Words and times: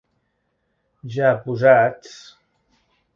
Ja 1.15 1.33
posats... 1.43 2.17